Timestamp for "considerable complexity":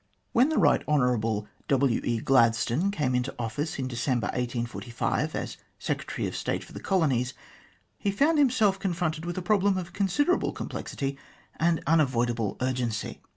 9.93-11.19